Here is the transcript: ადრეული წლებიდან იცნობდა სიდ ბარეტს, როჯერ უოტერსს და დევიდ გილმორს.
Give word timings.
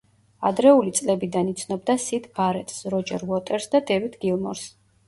ადრეული 0.49 0.93
წლებიდან 0.99 1.51
იცნობდა 1.53 1.97
სიდ 2.07 2.27
ბარეტს, 2.41 2.81
როჯერ 2.97 3.31
უოტერსს 3.31 3.75
და 3.77 3.85
დევიდ 3.93 4.19
გილმორს. 4.27 4.69